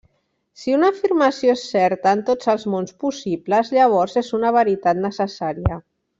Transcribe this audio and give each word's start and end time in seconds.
Si 0.59 0.71
una 0.77 0.87
afirmació 0.93 1.51
és 1.57 1.65
certa 1.73 2.13
en 2.17 2.23
tots 2.29 2.49
els 2.55 2.65
mons 2.77 2.95
possibles, 3.05 3.71
llavors 3.77 4.19
és 4.25 4.33
una 4.41 4.55
veritat 4.59 5.05
necessària. 5.07 5.81